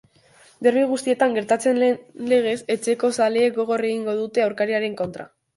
Derbi 0.67 0.85
guztietan 0.91 1.35
gertatzen 1.35 1.77
den 1.83 2.25
legez, 2.33 2.57
etxeko 2.77 3.13
zaleek 3.19 3.55
gogor 3.61 3.87
egingo 3.91 4.19
dute 4.23 4.47
aurkariaren 4.49 4.99
kontra. 5.05 5.33